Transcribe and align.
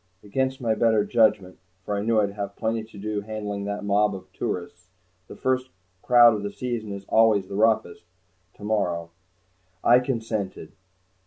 Against 0.23 0.59
my 0.59 0.73
better 0.73 1.05
judgment, 1.05 1.59
for 1.85 1.95
I 1.95 2.01
knew 2.01 2.19
I'd 2.19 2.31
have 2.31 2.55
plenty 2.55 2.83
to 2.85 2.97
do 2.97 3.21
handling 3.21 3.65
that 3.65 3.83
mob 3.85 4.15
of 4.15 4.33
tourists 4.33 4.89
the 5.27 5.35
first 5.35 5.69
crowd 6.01 6.33
of 6.33 6.41
the 6.41 6.49
season 6.49 6.91
is 6.91 7.05
always 7.07 7.47
the 7.47 7.55
roughest 7.55 8.05
tomorrow, 8.55 9.11
I 9.83 9.99
consented. 9.99 10.71